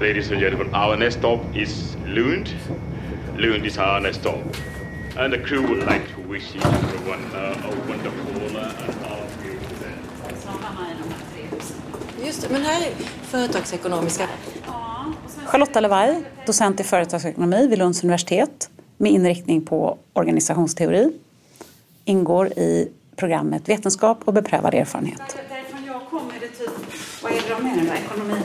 [0.00, 2.54] Ladies and gentlemen, our next stop is Lund.
[3.38, 4.38] Lund is our next stop.
[5.18, 9.42] And the crew would like to wish each everyone uh, a wonderful uh, and powerful
[9.80, 9.94] day.
[12.26, 14.28] Just det, men här är företagsekonomiska.
[15.46, 21.12] Charlotta Levaj, docent i företagsekonomi vid Lunds universitet med inriktning på organisationsteori.
[22.04, 25.36] Ingår i programmet Vetenskap och beprövad erfarenhet.
[25.48, 26.70] Därifrån jag kommer är det typ,
[27.22, 28.42] vad är det de menar med ekonomi,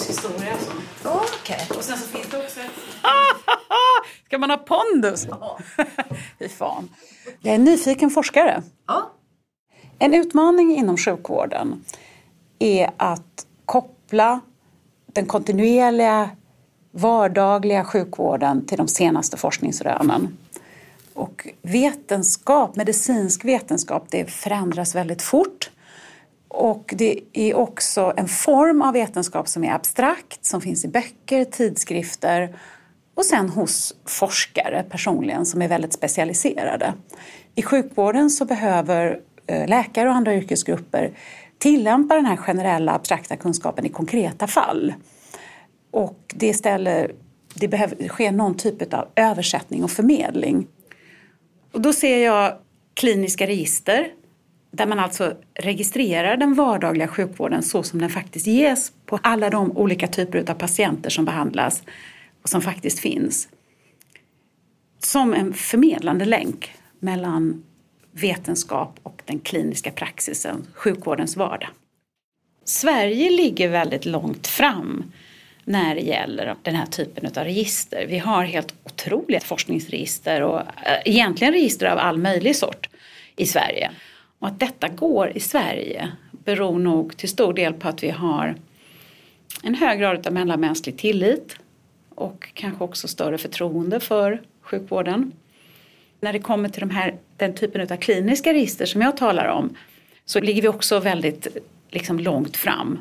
[0.00, 0.60] ekonomisk historia och
[1.02, 1.10] så.
[1.40, 1.66] Okej.
[1.78, 2.60] Och sen så finns det också
[4.26, 5.26] Ska man ha pondus?
[6.38, 6.88] Fy fan.
[7.40, 8.62] Jag är en nyfiken forskare.
[8.86, 9.10] Ja.
[9.98, 11.84] En utmaning inom sjukvården
[12.58, 14.40] är att koppla
[15.06, 16.30] den kontinuerliga
[16.90, 20.38] vardagliga sjukvården till de senaste forskningsrönen.
[21.14, 25.70] Och vetenskap, medicinsk vetenskap, det förändras väldigt fort.
[26.50, 31.44] Och det är också en form av vetenskap som är abstrakt, som finns i böcker,
[31.44, 32.56] tidskrifter
[33.14, 36.94] och sen hos forskare personligen som är väldigt specialiserade.
[37.54, 41.10] I sjukvården så behöver eh, läkare och andra yrkesgrupper
[41.58, 44.94] tillämpa den här generella abstrakta kunskapen i konkreta fall.
[45.90, 47.12] Och det ställer,
[47.54, 50.66] det behöver ske någon typ av översättning och förmedling.
[51.72, 52.54] Och då ser jag
[52.94, 54.08] kliniska register
[54.70, 59.76] där man alltså registrerar den vardagliga sjukvården så som den faktiskt ges på alla de
[59.76, 61.82] olika typer av patienter som behandlas
[62.42, 63.48] och som faktiskt finns.
[64.98, 67.64] Som en förmedlande länk mellan
[68.12, 71.68] vetenskap och den kliniska praxisen, sjukvårdens vardag.
[72.64, 75.12] Sverige ligger väldigt långt fram
[75.64, 78.06] när det gäller den här typen av register.
[78.08, 82.88] Vi har helt otroliga forskningsregister och eh, egentligen register av all möjlig sort
[83.36, 83.90] i Sverige.
[84.40, 88.54] Och att detta går i Sverige beror nog till stor del på att vi har
[89.62, 91.56] en hög grad av mellanmänsklig tillit
[92.14, 95.32] och kanske också större förtroende för sjukvården.
[96.20, 99.76] När det kommer till de här, den typen av kliniska register som jag talar om
[100.24, 101.46] så ligger vi också väldigt
[101.90, 102.98] liksom, långt fram.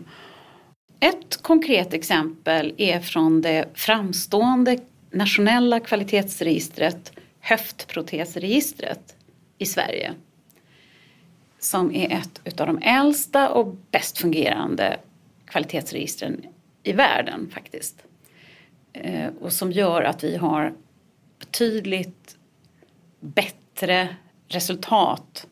[0.99, 4.77] Ett konkret exempel är från det framstående
[5.11, 9.15] nationella kvalitetsregistret höftprotesregistret
[9.57, 10.13] i Sverige.
[11.59, 14.99] Som är ett av de äldsta och bäst fungerande
[15.45, 16.45] kvalitetsregistren
[16.83, 18.03] i världen faktiskt.
[18.93, 20.73] Eh, och som gör att vi har
[21.39, 22.37] betydligt
[23.19, 24.15] bättre
[24.47, 25.47] resultat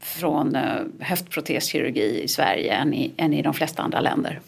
[0.00, 4.40] från eh, höftproteskirurgi i Sverige än i, än i de flesta andra länder.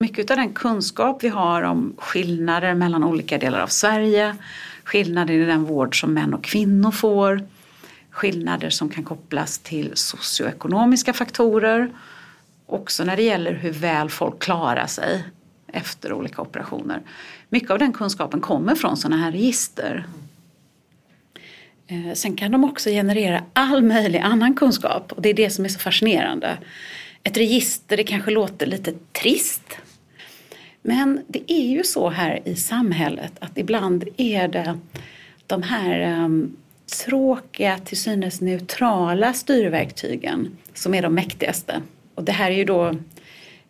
[0.00, 4.36] Mycket av den kunskap vi har om skillnader mellan olika delar av Sverige,
[4.84, 7.42] skillnader i den vård som män och kvinnor får,
[8.12, 11.90] skillnader som kan kopplas till socioekonomiska faktorer,
[12.66, 15.24] också när det gäller hur väl folk klarar sig
[15.66, 17.02] efter olika operationer.
[17.48, 20.06] Mycket av den kunskapen kommer från sådana här register.
[21.86, 25.64] Eh, sen kan de också generera all möjlig annan kunskap och det är det som
[25.64, 26.58] är så fascinerande.
[27.22, 29.76] Ett register, det kanske låter lite trist.
[30.82, 34.78] Men det är ju så här i samhället att ibland är det
[35.46, 36.56] de här um,
[36.98, 41.82] tråkiga, till synes neutrala styrverktygen som är de mäktigaste.
[42.14, 42.94] Och det här är ju då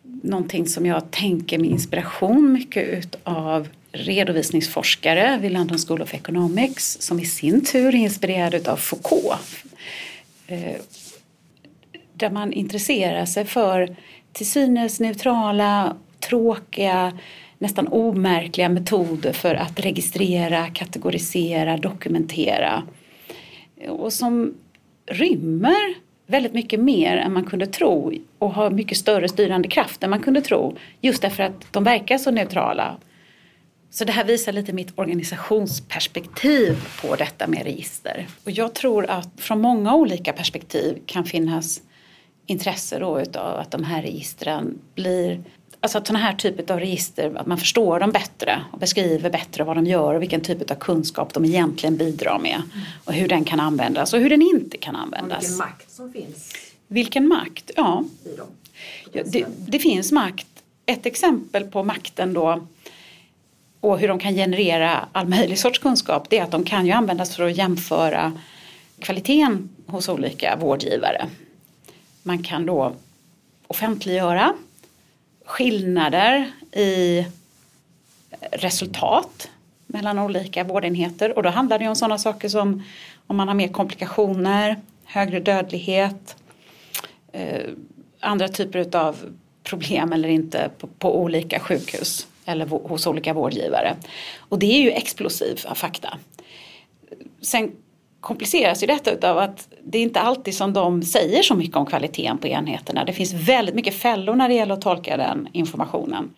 [0.03, 7.19] någonting som jag tänker med inspiration mycket utav redovisningsforskare vid London School of Economics som
[7.19, 9.41] i sin tur är inspirerad utav Foucault.
[10.47, 10.75] Eh,
[12.13, 13.95] där man intresserar sig för
[14.31, 17.17] till synes neutrala, tråkiga,
[17.57, 22.83] nästan omärkliga metoder för att registrera, kategorisera, dokumentera.
[23.89, 24.53] Och som
[25.05, 25.95] rymmer
[26.27, 30.21] väldigt mycket mer än man kunde tro och har mycket större styrande kraft än man
[30.21, 30.75] kunde tro.
[31.01, 32.97] Just därför att de verkar så neutrala.
[33.89, 38.27] Så det här visar lite mitt organisationsperspektiv på detta med register.
[38.45, 41.81] Och jag tror att från många olika perspektiv kan finnas
[42.45, 45.43] intresse då utav att de här registren blir
[45.83, 49.63] Alltså att sådana här typer av register, att man förstår dem bättre och beskriver bättre
[49.63, 52.55] vad de gör och vilken typ av kunskap de egentligen bidrar med.
[52.55, 52.85] Mm.
[53.05, 55.37] Och hur den kan användas och hur den inte kan användas.
[55.37, 56.53] Och vilken makt som finns.
[56.87, 58.03] Vilken makt, ja.
[58.25, 58.47] I dem.
[59.13, 60.47] ja det, det, finns makt.
[60.85, 62.67] Ett exempel på makten då
[63.79, 66.91] och hur de kan generera all möjlig sorts kunskap det är att de kan ju
[66.91, 68.31] användas för att jämföra
[68.99, 71.27] kvaliteten hos olika vårdgivare.
[72.23, 72.95] Man kan då
[73.67, 74.53] offentliggöra
[75.45, 77.25] skillnader i
[78.51, 79.49] resultat
[79.87, 82.83] mellan olika vårdenheter och då handlar det om sådana saker som
[83.27, 86.35] om man har mer komplikationer, högre dödlighet,
[87.31, 87.69] eh,
[88.19, 89.17] andra typer av
[89.63, 93.95] problem eller inte på, på olika sjukhus eller hos olika vårdgivare.
[94.37, 96.17] Och det är ju explosiva fakta.
[97.41, 97.71] Sen
[98.23, 101.85] kompliceras ju detta av att det är inte alltid som de säger så mycket om
[101.85, 103.05] kvaliteten på enheterna.
[103.05, 106.29] Det finns väldigt mycket fällor när det gäller att tolka den informationen.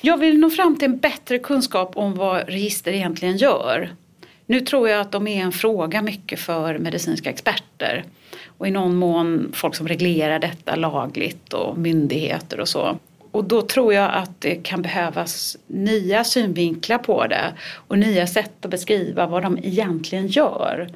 [0.00, 3.90] Jag vill nå fram till en bättre kunskap om vad register egentligen gör.
[4.46, 8.04] Nu tror jag att de är en fråga mycket för medicinska experter
[8.58, 12.98] och i någon mån folk som reglerar detta lagligt och myndigheter och så.
[13.30, 17.54] Och då tror jag att det kan behövas nya synvinklar på det
[17.88, 20.88] och nya sätt att beskriva vad de egentligen gör.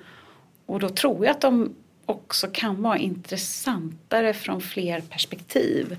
[0.66, 1.74] Och då tror jag att de
[2.06, 5.96] också kan vara intressantare från fler perspektiv.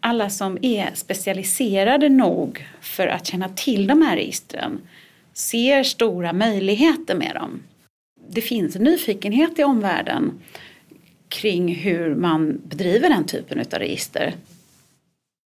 [0.00, 4.80] Alla som är specialiserade nog för att känna till de här registren
[5.32, 7.62] ser stora möjligheter med dem.
[8.28, 10.40] Det finns en nyfikenhet i omvärlden
[11.28, 14.34] kring hur man bedriver den typen av register.